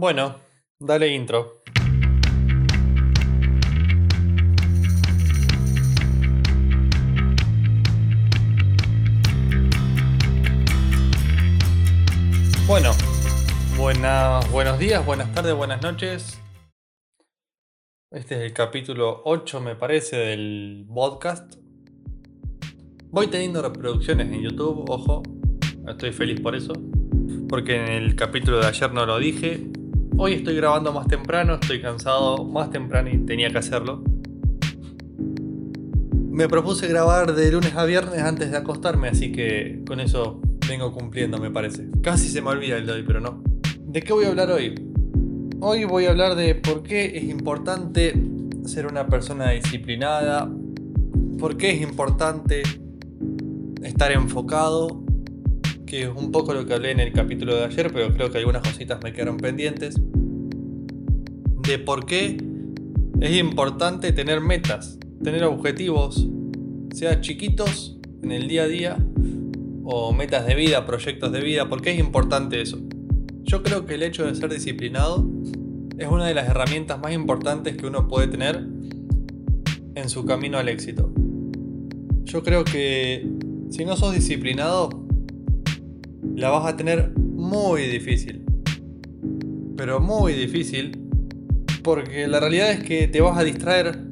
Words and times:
Bueno, 0.00 0.36
dale 0.78 1.12
intro. 1.12 1.64
Bueno, 12.64 12.92
buenos 14.52 14.78
días, 14.78 15.04
buenas 15.04 15.34
tardes, 15.34 15.56
buenas 15.56 15.82
noches. 15.82 16.40
Este 18.12 18.36
es 18.36 18.42
el 18.42 18.52
capítulo 18.52 19.22
8, 19.24 19.60
me 19.60 19.74
parece, 19.74 20.16
del 20.16 20.86
podcast. 20.94 21.56
Voy 23.10 23.26
teniendo 23.26 23.60
reproducciones 23.62 24.28
en 24.28 24.42
YouTube, 24.42 24.88
ojo, 24.88 25.24
estoy 25.88 26.12
feliz 26.12 26.40
por 26.40 26.54
eso. 26.54 26.72
Porque 27.48 27.74
en 27.74 27.88
el 27.88 28.14
capítulo 28.14 28.60
de 28.60 28.68
ayer 28.68 28.92
no 28.92 29.04
lo 29.04 29.18
dije. 29.18 29.72
Hoy 30.16 30.32
estoy 30.32 30.56
grabando 30.56 30.92
más 30.92 31.06
temprano, 31.06 31.54
estoy 31.54 31.80
cansado 31.80 32.44
más 32.44 32.70
temprano 32.70 33.08
y 33.10 33.18
tenía 33.18 33.50
que 33.50 33.58
hacerlo. 33.58 34.02
Me 36.30 36.48
propuse 36.48 36.86
grabar 36.86 37.34
de 37.34 37.50
lunes 37.52 37.74
a 37.74 37.84
viernes 37.84 38.22
antes 38.22 38.50
de 38.50 38.56
acostarme, 38.56 39.08
así 39.08 39.32
que 39.32 39.82
con 39.86 40.00
eso 40.00 40.40
vengo 40.68 40.92
cumpliendo, 40.92 41.38
me 41.38 41.50
parece. 41.50 41.88
Casi 42.02 42.28
se 42.28 42.40
me 42.40 42.50
olvida 42.50 42.76
el 42.76 42.86
de 42.86 42.92
hoy, 42.92 43.04
pero 43.06 43.20
no. 43.20 43.42
¿De 43.80 44.02
qué 44.02 44.12
voy 44.12 44.24
a 44.24 44.28
hablar 44.28 44.50
hoy? 44.50 44.74
Hoy 45.60 45.84
voy 45.84 46.06
a 46.06 46.10
hablar 46.10 46.36
de 46.36 46.54
por 46.54 46.82
qué 46.82 47.16
es 47.16 47.24
importante 47.24 48.14
ser 48.64 48.86
una 48.86 49.08
persona 49.08 49.50
disciplinada, 49.50 50.48
por 51.38 51.56
qué 51.56 51.72
es 51.72 51.80
importante 51.80 52.62
estar 53.82 54.12
enfocado, 54.12 55.02
que 55.88 56.02
es 56.02 56.08
un 56.08 56.30
poco 56.30 56.52
lo 56.52 56.66
que 56.66 56.74
hablé 56.74 56.90
en 56.90 57.00
el 57.00 57.12
capítulo 57.12 57.56
de 57.56 57.64
ayer, 57.64 57.90
pero 57.92 58.12
creo 58.12 58.30
que 58.30 58.38
algunas 58.38 58.62
cositas 58.62 59.02
me 59.02 59.12
quedaron 59.12 59.38
pendientes, 59.38 59.98
de 61.66 61.78
por 61.78 62.04
qué 62.04 62.36
es 63.20 63.36
importante 63.38 64.12
tener 64.12 64.40
metas, 64.40 64.98
tener 65.22 65.44
objetivos, 65.44 66.28
sea 66.92 67.20
chiquitos 67.20 67.98
en 68.22 68.32
el 68.32 68.48
día 68.48 68.64
a 68.64 68.68
día 68.68 68.96
o 69.84 70.12
metas 70.12 70.46
de 70.46 70.54
vida, 70.54 70.84
proyectos 70.84 71.32
de 71.32 71.40
vida, 71.40 71.68
¿por 71.70 71.80
qué 71.80 71.92
es 71.92 71.98
importante 71.98 72.60
eso? 72.60 72.78
Yo 73.44 73.62
creo 73.62 73.86
que 73.86 73.94
el 73.94 74.02
hecho 74.02 74.26
de 74.26 74.34
ser 74.34 74.52
disciplinado 74.52 75.26
es 75.96 76.06
una 76.06 76.26
de 76.26 76.34
las 76.34 76.48
herramientas 76.48 77.00
más 77.00 77.14
importantes 77.14 77.78
que 77.78 77.86
uno 77.86 78.08
puede 78.08 78.28
tener 78.28 78.62
en 79.94 80.08
su 80.10 80.26
camino 80.26 80.58
al 80.58 80.68
éxito. 80.68 81.10
Yo 82.24 82.42
creo 82.42 82.64
que 82.64 83.26
si 83.70 83.86
no 83.86 83.96
sos 83.96 84.14
disciplinado, 84.14 85.07
la 86.38 86.50
vas 86.50 86.72
a 86.72 86.76
tener 86.76 87.10
muy 87.16 87.82
difícil. 87.82 88.44
Pero 89.76 90.00
muy 90.00 90.34
difícil. 90.34 90.96
Porque 91.82 92.28
la 92.28 92.38
realidad 92.38 92.70
es 92.70 92.84
que 92.84 93.08
te 93.08 93.20
vas 93.20 93.36
a 93.36 93.42
distraer. 93.42 94.04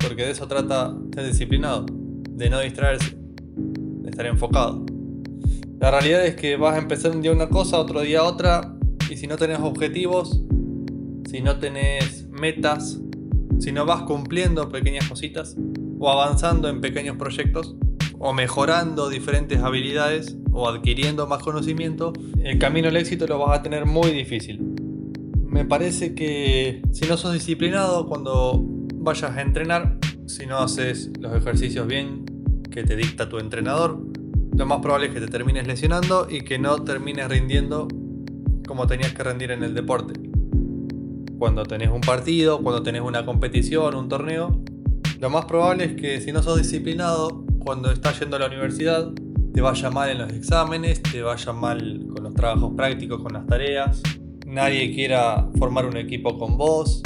Porque 0.00 0.24
de 0.24 0.32
eso 0.32 0.48
trata 0.48 0.96
ser 1.14 1.26
disciplinado. 1.26 1.86
De 2.30 2.50
no 2.50 2.58
distraerse. 2.60 3.16
De 3.16 4.10
estar 4.10 4.26
enfocado. 4.26 4.84
La 5.78 5.92
realidad 5.92 6.26
es 6.26 6.34
que 6.34 6.56
vas 6.56 6.74
a 6.74 6.78
empezar 6.78 7.12
un 7.12 7.22
día 7.22 7.30
una 7.30 7.48
cosa, 7.48 7.78
otro 7.78 8.00
día 8.00 8.24
otra. 8.24 8.74
Y 9.08 9.16
si 9.16 9.28
no 9.28 9.36
tenés 9.36 9.60
objetivos, 9.60 10.42
si 11.30 11.40
no 11.40 11.58
tenés 11.60 12.28
metas, 12.30 13.00
si 13.60 13.70
no 13.70 13.86
vas 13.86 14.02
cumpliendo 14.02 14.68
pequeñas 14.70 15.08
cositas 15.08 15.56
o 16.00 16.10
avanzando 16.10 16.68
en 16.68 16.80
pequeños 16.80 17.16
proyectos 17.16 17.76
o 18.18 18.32
mejorando 18.32 19.08
diferentes 19.08 19.60
habilidades 19.60 20.36
o 20.52 20.68
adquiriendo 20.68 21.26
más 21.26 21.42
conocimiento, 21.42 22.12
el 22.42 22.58
camino 22.58 22.88
al 22.88 22.96
éxito 22.96 23.26
lo 23.26 23.38
vas 23.38 23.58
a 23.58 23.62
tener 23.62 23.86
muy 23.86 24.10
difícil. 24.10 24.60
Me 25.46 25.64
parece 25.64 26.14
que 26.14 26.82
si 26.92 27.06
no 27.06 27.16
sos 27.16 27.32
disciplinado 27.32 28.06
cuando 28.06 28.60
vayas 28.94 29.36
a 29.36 29.42
entrenar, 29.42 29.98
si 30.26 30.46
no 30.46 30.58
haces 30.58 31.10
los 31.18 31.34
ejercicios 31.34 31.86
bien 31.86 32.24
que 32.70 32.84
te 32.84 32.96
dicta 32.96 33.28
tu 33.28 33.38
entrenador, 33.38 34.00
lo 34.56 34.66
más 34.66 34.80
probable 34.80 35.08
es 35.08 35.14
que 35.14 35.20
te 35.20 35.28
termines 35.28 35.66
lesionando 35.66 36.26
y 36.30 36.42
que 36.42 36.58
no 36.58 36.82
termines 36.82 37.28
rindiendo 37.28 37.88
como 38.66 38.86
tenías 38.86 39.12
que 39.12 39.24
rendir 39.24 39.50
en 39.50 39.64
el 39.64 39.74
deporte. 39.74 40.14
Cuando 41.38 41.64
tenés 41.64 41.88
un 41.88 42.02
partido, 42.02 42.62
cuando 42.62 42.82
tenés 42.82 43.02
una 43.02 43.24
competición, 43.24 43.94
un 43.94 44.08
torneo, 44.08 44.62
lo 45.18 45.30
más 45.30 45.46
probable 45.46 45.84
es 45.84 45.94
que 45.94 46.20
si 46.20 46.30
no 46.32 46.42
sos 46.42 46.58
disciplinado, 46.58 47.44
cuando 47.58 47.90
estás 47.90 48.20
yendo 48.20 48.36
a 48.36 48.38
la 48.38 48.46
universidad, 48.46 49.10
te 49.52 49.60
vaya 49.60 49.90
mal 49.90 50.10
en 50.10 50.18
los 50.18 50.32
exámenes, 50.32 51.02
te 51.02 51.22
vaya 51.22 51.52
mal 51.52 52.06
con 52.14 52.24
los 52.24 52.34
trabajos 52.34 52.72
prácticos, 52.76 53.22
con 53.22 53.32
las 53.32 53.46
tareas, 53.46 54.02
nadie 54.46 54.94
quiera 54.94 55.48
formar 55.58 55.86
un 55.86 55.96
equipo 55.96 56.38
con 56.38 56.56
vos, 56.56 57.02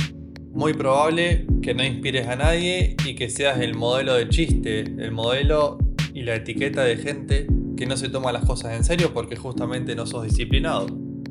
muy 0.52 0.72
probable 0.72 1.46
que 1.62 1.74
no 1.74 1.84
inspires 1.84 2.28
a 2.28 2.36
nadie 2.36 2.96
y 3.04 3.14
que 3.14 3.28
seas 3.28 3.58
el 3.60 3.74
modelo 3.74 4.14
de 4.14 4.28
chiste, 4.28 4.80
el 4.80 5.10
modelo 5.10 5.78
y 6.12 6.22
la 6.22 6.36
etiqueta 6.36 6.84
de 6.84 6.96
gente 6.96 7.46
que 7.76 7.86
no 7.86 7.96
se 7.96 8.08
toma 8.08 8.30
las 8.32 8.44
cosas 8.44 8.76
en 8.76 8.84
serio 8.84 9.12
porque 9.12 9.36
justamente 9.36 9.96
no 9.96 10.06
sos 10.06 10.24
disciplinado. 10.24 10.86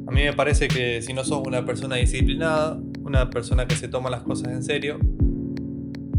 A 0.06 0.12
mí 0.12 0.24
me 0.24 0.34
parece 0.34 0.68
que 0.68 1.02
si 1.02 1.14
no 1.14 1.24
sos 1.24 1.42
una 1.48 1.66
persona 1.66 1.96
disciplinada, 1.96 2.78
una 3.02 3.30
persona 3.30 3.66
que 3.66 3.76
se 3.76 3.88
toma 3.88 4.10
las 4.10 4.24
cosas 4.24 4.52
en 4.52 4.64
serio, 4.64 5.00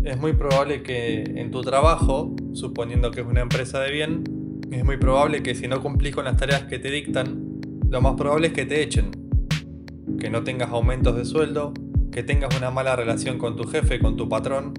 es 0.04 0.18
muy 0.18 0.32
probable 0.32 0.82
que 0.82 1.22
en 1.22 1.50
tu 1.50 1.62
trabajo, 1.62 2.34
suponiendo 2.52 3.10
que 3.10 3.20
es 3.20 3.26
una 3.26 3.42
empresa 3.42 3.80
de 3.80 3.92
bien, 3.92 4.24
es 4.70 4.84
muy 4.84 4.96
probable 4.96 5.42
que 5.42 5.54
si 5.54 5.68
no 5.68 5.82
cumplís 5.82 6.14
con 6.14 6.24
las 6.24 6.36
tareas 6.36 6.64
que 6.64 6.78
te 6.78 6.90
dictan, 6.90 7.60
lo 7.88 8.00
más 8.00 8.14
probable 8.14 8.48
es 8.48 8.52
que 8.52 8.66
te 8.66 8.82
echen, 8.82 9.10
que 10.18 10.30
no 10.30 10.42
tengas 10.42 10.70
aumentos 10.70 11.16
de 11.16 11.24
sueldo, 11.24 11.72
que 12.10 12.22
tengas 12.22 12.56
una 12.56 12.70
mala 12.70 12.96
relación 12.96 13.38
con 13.38 13.56
tu 13.56 13.64
jefe, 13.64 13.98
con 13.98 14.16
tu 14.16 14.28
patrón, 14.28 14.74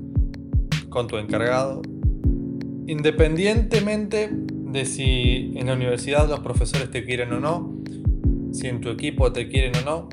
con 0.90 1.08
tu 1.08 1.18
encargado. 1.18 1.82
Independientemente 2.88 4.30
de 4.32 4.86
si 4.86 5.54
en 5.56 5.68
la 5.68 5.74
universidad 5.74 6.28
los 6.28 6.40
profesores 6.42 6.92
te 6.92 7.04
quieren 7.04 7.34
o 7.34 7.40
no, 7.40 7.82
si 8.52 8.68
en 8.68 8.82
tu 8.82 8.90
equipo 8.90 9.32
te 9.32 9.48
quieren 9.48 9.74
o 9.78 9.86
no, 9.86 10.10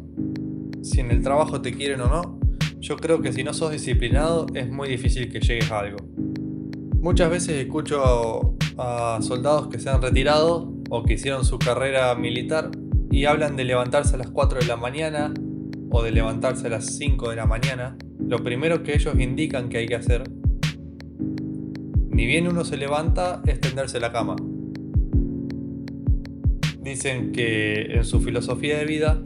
si 0.83 1.01
en 1.01 1.11
el 1.11 1.23
trabajo 1.23 1.61
te 1.61 1.73
quieren 1.73 2.01
o 2.01 2.09
no, 2.09 2.39
yo 2.81 2.97
creo 2.97 3.23
que 3.23 3.33
si 3.33 3.45
no 3.45 3.55
sos 3.55 3.71
disciplinado 3.71 4.47
es 4.55 4.69
muy 4.69 4.89
difícil 4.89 5.31
que 5.31 5.41
llegues 5.41 5.71
a 5.71 5.81
algo. 5.81 5.99
Muchas 7.01 7.31
veces 7.31 7.65
escucho 7.65 8.57
a 8.79 9.19
soldados 9.23 9.69
que 9.69 9.79
se 9.79 9.91
han 9.91 10.03
retirado 10.03 10.73
o 10.91 11.03
que 11.05 11.15
hicieron 11.15 11.45
su 11.45 11.59
carrera 11.59 12.15
militar 12.15 12.71
y 13.11 13.27
hablan 13.27 13.57
de 13.57 13.65
levantarse 13.65 14.15
a 14.15 14.19
las 14.19 14.31
4 14.31 14.61
de 14.61 14.67
la 14.67 14.77
mañana 14.77 15.33
o 15.91 16.03
de 16.03 16.11
levantarse 16.11 16.67
a 16.67 16.71
las 16.71 16.97
5 16.97 17.31
de 17.31 17.37
la 17.37 17.47
mañana. 17.47 17.97
Lo 18.19 18.39
primero 18.43 18.83
que 18.83 18.95
ellos 18.95 19.15
indican 19.19 19.69
que 19.69 19.79
hay 19.79 19.87
que 19.87 19.97
hacer, 19.97 20.25
ni 22.11 22.27
bien 22.27 22.49
uno 22.49 22.65
se 22.65 22.77
levanta, 22.77 23.43
es 23.47 23.61
tenderse 23.61 24.01
la 24.01 24.13
cama. 24.13 24.37
Dicen 26.81 27.33
que 27.33 27.95
en 27.95 28.05
su 28.05 28.21
filosofía 28.21 28.79
de 28.79 28.87
vida, 28.87 29.23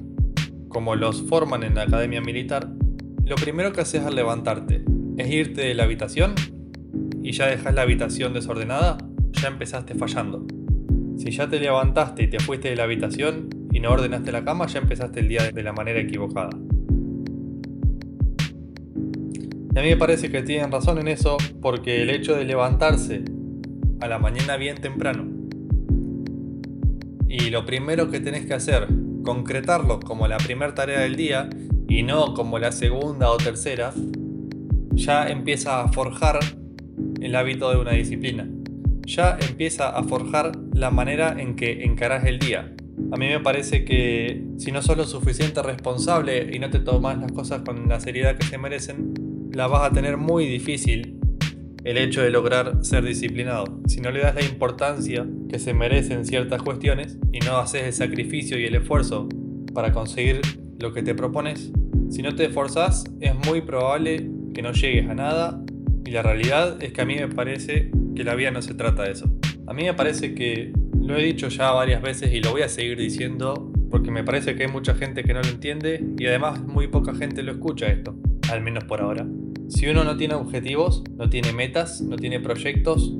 como 0.68 0.96
los 0.96 1.22
forman 1.22 1.62
en 1.62 1.76
la 1.76 1.82
academia 1.82 2.20
militar, 2.20 2.68
lo 3.24 3.36
primero 3.36 3.72
que 3.72 3.80
haces 3.80 4.02
al 4.02 4.14
levantarte 4.14 4.84
es 5.16 5.30
irte 5.30 5.62
de 5.62 5.74
la 5.74 5.84
habitación 5.84 6.34
y 7.22 7.32
ya 7.32 7.46
dejas 7.46 7.74
la 7.74 7.82
habitación 7.82 8.34
desordenada 8.34 8.98
ya 9.46 9.52
empezaste 9.52 9.94
fallando. 9.94 10.44
Si 11.18 11.30
ya 11.30 11.48
te 11.48 11.60
levantaste 11.60 12.24
y 12.24 12.26
te 12.28 12.40
fuiste 12.40 12.68
de 12.68 12.76
la 12.76 12.82
habitación 12.82 13.48
y 13.70 13.78
no 13.78 13.92
ordenaste 13.92 14.32
la 14.32 14.44
cama, 14.44 14.66
ya 14.66 14.80
empezaste 14.80 15.20
el 15.20 15.28
día 15.28 15.52
de 15.52 15.62
la 15.62 15.72
manera 15.72 16.00
equivocada. 16.00 16.50
Y 19.72 19.78
a 19.78 19.82
mí 19.82 19.88
me 19.88 19.96
parece 19.96 20.30
que 20.30 20.42
tienen 20.42 20.72
razón 20.72 20.98
en 20.98 21.06
eso 21.06 21.36
porque 21.62 22.02
el 22.02 22.10
hecho 22.10 22.34
de 22.34 22.44
levantarse 22.44 23.22
a 24.00 24.08
la 24.08 24.18
mañana 24.18 24.56
bien 24.56 24.80
temprano 24.80 25.26
y 27.28 27.50
lo 27.50 27.64
primero 27.64 28.10
que 28.10 28.18
tenés 28.18 28.46
que 28.46 28.54
hacer, 28.54 28.88
concretarlo 29.22 30.00
como 30.00 30.26
la 30.26 30.38
primera 30.38 30.74
tarea 30.74 31.00
del 31.00 31.14
día 31.14 31.48
y 31.88 32.02
no 32.02 32.34
como 32.34 32.58
la 32.58 32.72
segunda 32.72 33.30
o 33.30 33.36
tercera, 33.36 33.92
ya 34.92 35.28
empieza 35.28 35.82
a 35.82 35.88
forjar 35.88 36.40
el 37.20 37.36
hábito 37.36 37.70
de 37.70 37.76
una 37.76 37.92
disciplina 37.92 38.48
ya 39.06 39.38
empieza 39.48 39.88
a 39.88 40.02
forjar 40.02 40.52
la 40.74 40.90
manera 40.90 41.36
en 41.38 41.56
que 41.56 41.84
encarás 41.84 42.24
el 42.26 42.38
día. 42.38 42.72
A 43.12 43.16
mí 43.16 43.28
me 43.28 43.40
parece 43.40 43.84
que 43.84 44.42
si 44.58 44.72
no 44.72 44.82
sos 44.82 44.96
lo 44.96 45.04
suficiente 45.04 45.62
responsable 45.62 46.50
y 46.52 46.58
no 46.58 46.70
te 46.70 46.80
tomas 46.80 47.18
las 47.18 47.32
cosas 47.32 47.62
con 47.62 47.88
la 47.88 48.00
seriedad 48.00 48.36
que 48.36 48.46
se 48.46 48.58
merecen, 48.58 49.14
la 49.52 49.68
vas 49.68 49.90
a 49.90 49.92
tener 49.92 50.16
muy 50.16 50.46
difícil 50.46 51.18
el 51.84 51.98
hecho 51.98 52.20
de 52.20 52.30
lograr 52.30 52.84
ser 52.84 53.04
disciplinado. 53.04 53.80
Si 53.86 54.00
no 54.00 54.10
le 54.10 54.20
das 54.20 54.34
la 54.34 54.42
importancia 54.42 55.24
que 55.48 55.60
se 55.60 55.72
merecen 55.72 56.24
ciertas 56.24 56.60
cuestiones 56.62 57.16
y 57.32 57.38
no 57.40 57.58
haces 57.58 57.84
el 57.84 57.92
sacrificio 57.92 58.58
y 58.58 58.64
el 58.64 58.74
esfuerzo 58.74 59.28
para 59.72 59.92
conseguir 59.92 60.40
lo 60.80 60.92
que 60.92 61.02
te 61.02 61.14
propones, 61.14 61.70
si 62.10 62.22
no 62.22 62.34
te 62.34 62.46
esforzás 62.46 63.04
es 63.20 63.34
muy 63.46 63.60
probable 63.60 64.28
que 64.52 64.62
no 64.62 64.72
llegues 64.72 65.08
a 65.08 65.14
nada 65.14 65.62
y 66.04 66.10
la 66.10 66.22
realidad 66.22 66.82
es 66.82 66.92
que 66.92 67.02
a 67.02 67.04
mí 67.04 67.14
me 67.14 67.28
parece 67.28 67.90
que 68.16 68.24
la 68.24 68.34
vida 68.34 68.50
no 68.50 68.62
se 68.62 68.74
trata 68.74 69.04
de 69.04 69.12
eso. 69.12 69.30
A 69.68 69.72
mí 69.72 69.84
me 69.84 69.94
parece 69.94 70.34
que, 70.34 70.72
lo 71.06 71.16
he 71.16 71.22
dicho 71.22 71.48
ya 71.48 71.70
varias 71.70 72.02
veces 72.02 72.32
y 72.32 72.40
lo 72.40 72.50
voy 72.50 72.62
a 72.62 72.68
seguir 72.68 72.98
diciendo 72.98 73.70
porque 73.90 74.10
me 74.10 74.24
parece 74.24 74.56
que 74.56 74.64
hay 74.64 74.68
mucha 74.68 74.94
gente 74.94 75.22
que 75.22 75.32
no 75.32 75.40
lo 75.40 75.48
entiende 75.48 76.04
y 76.18 76.26
además 76.26 76.60
muy 76.64 76.88
poca 76.88 77.14
gente 77.14 77.44
lo 77.44 77.52
escucha 77.52 77.86
esto, 77.86 78.16
al 78.50 78.60
menos 78.60 78.84
por 78.84 79.00
ahora. 79.00 79.24
Si 79.68 79.86
uno 79.86 80.02
no 80.02 80.16
tiene 80.16 80.34
objetivos, 80.34 81.04
no 81.16 81.30
tiene 81.30 81.52
metas, 81.52 82.00
no 82.00 82.16
tiene 82.16 82.40
proyectos 82.40 83.14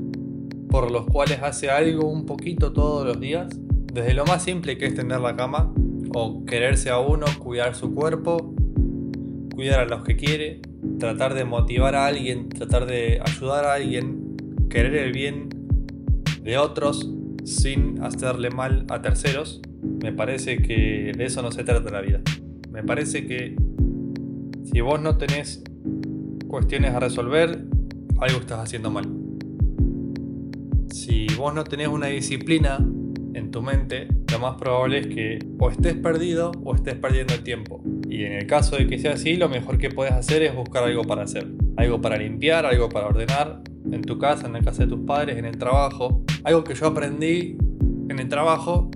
por 0.69 0.91
los 0.91 1.05
cuales 1.05 1.39
hace 1.41 1.69
algo 1.69 2.09
un 2.09 2.25
poquito 2.25 2.73
todos 2.73 3.05
los 3.05 3.19
días, 3.21 3.47
desde 3.93 4.13
lo 4.13 4.25
más 4.25 4.43
simple 4.43 4.77
que 4.77 4.87
es 4.87 4.95
tender 4.95 5.21
la 5.21 5.35
cama, 5.35 5.73
o 6.13 6.45
quererse 6.45 6.89
a 6.89 6.99
uno, 6.99 7.25
cuidar 7.39 7.75
su 7.75 7.93
cuerpo, 7.93 8.53
cuidar 9.55 9.79
a 9.79 9.85
los 9.85 10.03
que 10.03 10.17
quiere, 10.17 10.61
tratar 10.99 11.33
de 11.33 11.45
motivar 11.45 11.95
a 11.95 12.05
alguien, 12.05 12.49
tratar 12.49 12.85
de 12.85 13.21
ayudar 13.25 13.65
a 13.65 13.73
alguien, 13.73 14.26
querer 14.69 14.95
el 14.95 15.11
bien 15.11 15.49
de 16.41 16.57
otros 16.57 17.09
sin 17.43 18.01
hacerle 18.03 18.49
mal 18.49 18.85
a 18.89 19.01
terceros, 19.01 19.61
me 19.81 20.11
parece 20.11 20.57
que 20.57 21.11
de 21.15 21.25
eso 21.25 21.41
no 21.41 21.51
se 21.51 21.63
trata 21.63 21.89
la 21.89 22.01
vida. 22.01 22.21
Me 22.71 22.83
parece 22.83 23.25
que 23.25 23.55
si 24.65 24.81
vos 24.81 25.01
no 25.01 25.17
tenés 25.17 25.63
cuestiones 26.47 26.93
a 26.93 26.99
resolver, 26.99 27.65
algo 28.19 28.39
estás 28.39 28.59
haciendo 28.59 28.91
mal. 28.91 29.07
Si 30.89 31.27
vos 31.37 31.53
no 31.53 31.63
tenés 31.63 31.87
una 31.87 32.07
disciplina 32.07 32.77
en 33.33 33.51
tu 33.51 33.61
mente, 33.61 34.07
lo 34.31 34.39
más 34.39 34.55
probable 34.57 34.99
es 34.99 35.07
que 35.07 35.39
o 35.59 35.69
estés 35.69 35.95
perdido 35.95 36.51
o 36.63 36.75
estés 36.75 36.95
perdiendo 36.95 37.33
el 37.33 37.43
tiempo. 37.43 37.81
Y 38.09 38.23
en 38.23 38.33
el 38.33 38.47
caso 38.47 38.75
de 38.75 38.87
que 38.87 38.99
sea 38.99 39.13
así, 39.13 39.35
lo 39.35 39.47
mejor 39.47 39.77
que 39.77 39.89
puedes 39.89 40.13
hacer 40.13 40.43
es 40.43 40.55
buscar 40.55 40.83
algo 40.83 41.03
para 41.03 41.23
hacer. 41.23 41.47
Algo 41.77 42.01
para 42.01 42.17
limpiar, 42.17 42.65
algo 42.65 42.89
para 42.89 43.07
ordenar, 43.07 43.61
en 43.91 44.01
tu 44.01 44.17
casa, 44.17 44.47
en 44.47 44.53
la 44.53 44.61
casa 44.61 44.83
de 44.83 44.89
tus 44.89 45.05
padres, 45.05 45.37
en 45.37 45.45
el 45.45 45.57
trabajo. 45.57 46.23
Algo 46.43 46.63
que 46.63 46.75
yo 46.75 46.87
aprendí 46.87 47.57
en 48.09 48.19
el 48.19 48.29
trabajo 48.29 48.89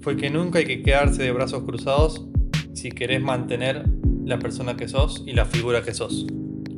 fue 0.00 0.16
que 0.16 0.30
nunca 0.30 0.58
hay 0.58 0.64
que 0.64 0.82
quedarse 0.82 1.22
de 1.22 1.32
brazos 1.32 1.64
cruzados 1.64 2.26
si 2.72 2.90
querés 2.90 3.20
mantener 3.20 3.84
la 4.24 4.38
persona 4.38 4.76
que 4.76 4.88
sos 4.88 5.22
y 5.26 5.32
la 5.32 5.44
figura 5.44 5.82
que 5.82 5.92
sos. 5.92 6.26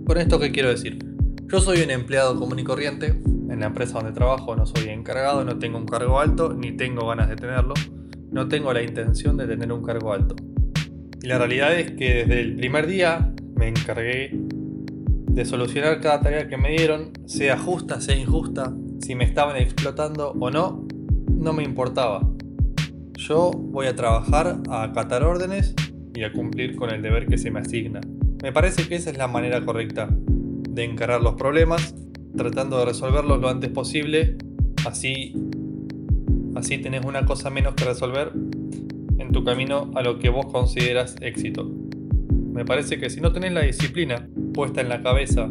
Con 0.06 0.18
esto, 0.18 0.40
¿qué 0.40 0.50
quiero 0.50 0.68
decir? 0.68 0.98
Yo 1.46 1.60
soy 1.60 1.82
un 1.82 1.90
empleado 1.90 2.38
común 2.38 2.58
y 2.58 2.64
corriente. 2.64 3.08
En 3.50 3.60
la 3.60 3.66
empresa 3.66 3.98
donde 3.98 4.12
trabajo 4.12 4.56
no 4.56 4.64
soy 4.64 4.88
encargado, 4.88 5.44
no 5.44 5.58
tengo 5.58 5.76
un 5.78 5.86
cargo 5.86 6.18
alto, 6.18 6.54
ni 6.54 6.72
tengo 6.72 7.06
ganas 7.06 7.28
de 7.28 7.36
tenerlo. 7.36 7.74
No 8.30 8.48
tengo 8.48 8.72
la 8.72 8.82
intención 8.82 9.36
de 9.36 9.46
tener 9.46 9.70
un 9.70 9.82
cargo 9.82 10.12
alto. 10.12 10.34
Y 11.22 11.26
la 11.26 11.38
realidad 11.38 11.78
es 11.78 11.92
que 11.92 12.24
desde 12.24 12.40
el 12.40 12.56
primer 12.56 12.86
día 12.86 13.32
me 13.54 13.68
encargué 13.68 14.30
de 15.32 15.46
solucionar 15.46 16.00
cada 16.00 16.20
tarea 16.20 16.46
que 16.46 16.58
me 16.58 16.70
dieron, 16.70 17.12
sea 17.24 17.56
justa, 17.56 18.02
sea 18.02 18.14
injusta, 18.14 18.74
si 19.00 19.14
me 19.14 19.24
estaban 19.24 19.56
explotando 19.56 20.32
o 20.38 20.50
no, 20.50 20.86
no 21.26 21.52
me 21.54 21.62
importaba. 21.62 22.28
Yo 23.16 23.50
voy 23.50 23.86
a 23.86 23.96
trabajar 23.96 24.58
a 24.68 24.82
acatar 24.82 25.24
órdenes 25.24 25.74
y 26.14 26.24
a 26.24 26.32
cumplir 26.32 26.76
con 26.76 26.90
el 26.90 27.00
deber 27.00 27.26
que 27.26 27.38
se 27.38 27.50
me 27.50 27.60
asigna. 27.60 28.00
Me 28.42 28.52
parece 28.52 28.86
que 28.86 28.96
esa 28.96 29.10
es 29.10 29.16
la 29.16 29.26
manera 29.26 29.64
correcta 29.64 30.08
de 30.10 30.84
encarar 30.84 31.22
los 31.22 31.34
problemas, 31.34 31.94
tratando 32.36 32.78
de 32.78 32.84
resolverlos 32.84 33.40
lo 33.40 33.48
antes 33.48 33.70
posible, 33.70 34.36
así, 34.86 35.34
así 36.54 36.76
tenés 36.76 37.06
una 37.06 37.24
cosa 37.24 37.48
menos 37.48 37.74
que 37.74 37.84
resolver 37.84 38.32
en 39.18 39.32
tu 39.32 39.44
camino 39.44 39.90
a 39.94 40.02
lo 40.02 40.18
que 40.18 40.28
vos 40.28 40.44
consideras 40.52 41.16
éxito. 41.22 41.70
Me 42.52 42.66
parece 42.66 42.98
que 42.98 43.08
si 43.08 43.22
no 43.22 43.32
tenés 43.32 43.52
la 43.52 43.62
disciplina 43.62 44.28
puesta 44.52 44.80
en 44.80 44.88
la 44.88 45.02
cabeza 45.02 45.50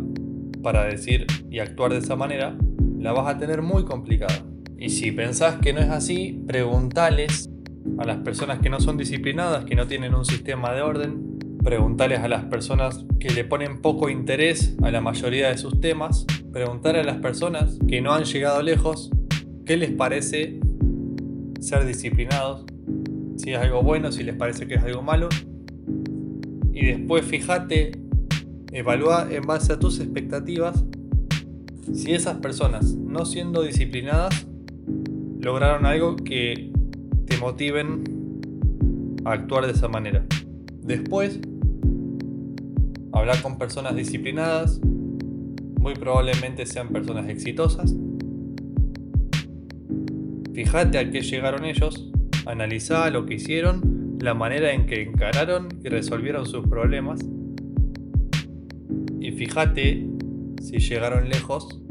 para 0.61 0.85
decir 0.85 1.25
y 1.49 1.59
actuar 1.59 1.91
de 1.91 1.99
esa 1.99 2.15
manera, 2.15 2.55
la 2.99 3.13
vas 3.13 3.33
a 3.33 3.37
tener 3.37 3.61
muy 3.61 3.83
complicada. 3.83 4.45
Y 4.77 4.89
si 4.89 5.11
pensás 5.11 5.55
que 5.57 5.73
no 5.73 5.79
es 5.79 5.89
así, 5.89 6.43
preguntales 6.47 7.49
a 7.97 8.05
las 8.05 8.17
personas 8.17 8.59
que 8.59 8.69
no 8.69 8.79
son 8.79 8.97
disciplinadas, 8.97 9.65
que 9.65 9.75
no 9.75 9.87
tienen 9.87 10.13
un 10.13 10.25
sistema 10.25 10.73
de 10.73 10.81
orden, 10.81 11.37
preguntarles 11.63 12.19
a 12.19 12.27
las 12.27 12.45
personas 12.45 13.05
que 13.19 13.29
le 13.29 13.43
ponen 13.43 13.81
poco 13.81 14.09
interés 14.09 14.75
a 14.81 14.91
la 14.91 15.01
mayoría 15.01 15.49
de 15.49 15.57
sus 15.57 15.79
temas, 15.79 16.25
preguntar 16.51 16.95
a 16.95 17.03
las 17.03 17.17
personas 17.17 17.77
que 17.87 18.01
no 18.01 18.13
han 18.13 18.23
llegado 18.23 18.61
lejos 18.61 19.11
qué 19.65 19.77
les 19.77 19.91
parece 19.91 20.59
ser 21.59 21.85
disciplinados, 21.85 22.65
si 23.37 23.51
es 23.51 23.59
algo 23.59 23.83
bueno, 23.83 24.11
si 24.11 24.23
les 24.23 24.35
parece 24.35 24.67
que 24.67 24.75
es 24.75 24.83
algo 24.83 25.03
malo, 25.03 25.29
y 26.73 26.85
después 26.85 27.25
fíjate, 27.25 27.91
evalúa 28.71 29.27
en 29.29 29.43
base 29.43 29.73
a 29.73 29.79
tus 29.79 29.99
expectativas 29.99 30.83
si 31.93 32.13
esas 32.13 32.37
personas 32.37 32.93
no 32.95 33.25
siendo 33.25 33.63
disciplinadas 33.63 34.47
lograron 35.39 35.85
algo 35.85 36.15
que 36.15 36.71
te 37.25 37.37
motiven 37.37 38.03
a 39.25 39.33
actuar 39.33 39.65
de 39.65 39.73
esa 39.73 39.87
manera. 39.87 40.25
Después, 40.83 41.39
hablar 43.11 43.41
con 43.41 43.57
personas 43.57 43.95
disciplinadas, 43.95 44.79
muy 45.79 45.95
probablemente 45.95 46.65
sean 46.65 46.89
personas 46.89 47.27
exitosas. 47.27 47.95
Fíjate 50.53 50.99
a 50.99 51.09
qué 51.09 51.21
llegaron 51.21 51.65
ellos, 51.65 52.11
analiza 52.45 53.09
lo 53.09 53.25
que 53.25 53.35
hicieron, 53.35 54.17
la 54.19 54.33
manera 54.33 54.73
en 54.73 54.85
que 54.85 55.01
encararon 55.01 55.69
y 55.83 55.89
resolvieron 55.89 56.45
sus 56.45 56.67
problemas. 56.67 57.19
Fíjate 59.31 60.07
si 60.61 60.77
llegaron 60.79 61.29
lejos 61.29 61.81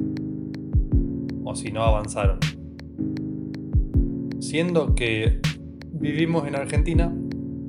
o 1.44 1.54
si 1.54 1.72
no 1.72 1.82
avanzaron. 1.82 2.38
Siendo 4.40 4.94
que 4.94 5.40
vivimos 5.92 6.46
en 6.46 6.56
Argentina, 6.56 7.14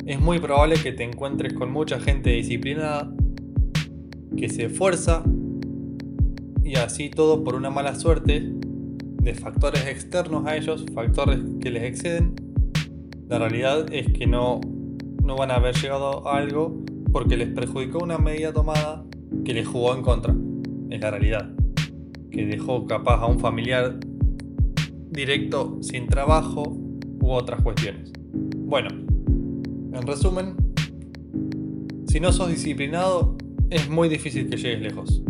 es 0.06 0.19
muy 0.19 0.39
probable 0.39 0.75
que 0.81 0.91
te 0.91 1.03
encuentres 1.03 1.53
con 1.53 1.71
mucha 1.71 2.00
gente 2.00 2.31
disciplinada 2.31 3.13
que 4.38 4.50
se 4.50 4.65
esfuerza 4.65 5.23
y 6.63 6.75
así 6.75 7.09
todo 7.09 7.44
por 7.44 7.56
una 7.56 7.69
mala 7.69 7.95
suerte 7.95 8.51
de 9.21 9.33
factores 9.33 9.85
externos 9.88 10.45
a 10.47 10.56
ellos, 10.56 10.85
factores 10.94 11.39
que 11.59 11.69
les 11.69 11.83
exceden. 11.83 12.35
La 13.27 13.39
realidad 13.39 13.91
es 13.94 14.12
que 14.13 14.25
no, 14.25 14.62
no 15.23 15.35
van 15.35 15.51
a 15.51 15.56
haber 15.56 15.75
llegado 15.75 16.27
a 16.27 16.38
algo 16.38 16.83
porque 17.12 17.38
les 17.38 17.50
perjudicó 17.50 18.00
una 18.00 18.18
medida 18.18 18.53
tomada 18.53 19.06
que 19.44 19.54
les 19.54 19.68
jugó 19.68 19.95
en 19.95 20.01
contra. 20.01 20.36
Es 20.89 21.01
la 21.01 21.12
realidad. 21.12 21.51
Que 22.30 22.45
dejó 22.45 22.86
capaz 22.86 23.22
a 23.22 23.28
un 23.28 23.39
familiar 23.39 24.00
directo 25.10 25.78
sin 25.81 26.07
trabajo 26.07 26.63
u 27.22 27.31
otras 27.31 27.62
cuestiones. 27.62 28.12
Bueno, 28.57 28.89
en 28.89 30.07
resumen, 30.07 30.56
si 32.07 32.19
no 32.19 32.31
sos 32.31 32.50
disciplinado, 32.50 33.35
es 33.69 33.90
muy 33.90 34.09
difícil 34.09 34.50
que 34.50 34.57
llegues 34.57 34.81
lejos. 34.81 35.23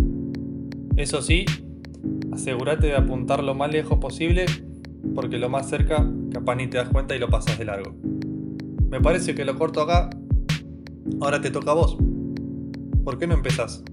Eso 0.97 1.21
sí, 1.21 1.45
asegúrate 2.31 2.87
de 2.87 2.95
apuntar 2.95 3.43
lo 3.43 3.55
más 3.55 3.71
lejos 3.71 3.99
posible, 3.99 4.45
porque 5.15 5.37
lo 5.37 5.49
más 5.49 5.69
cerca 5.69 6.07
capaz 6.31 6.55
ni 6.55 6.67
te 6.67 6.77
das 6.77 6.89
cuenta 6.89 7.15
y 7.15 7.19
lo 7.19 7.29
pasas 7.29 7.57
de 7.57 7.65
largo. 7.65 7.95
Me 8.89 8.99
parece 9.01 9.33
que 9.35 9.45
lo 9.45 9.55
corto 9.57 9.81
acá. 9.81 10.09
Ahora 11.21 11.41
te 11.41 11.49
toca 11.49 11.71
a 11.71 11.75
vos. 11.75 11.97
¿Por 13.03 13.17
qué 13.17 13.25
no 13.25 13.33
empezás? 13.33 13.83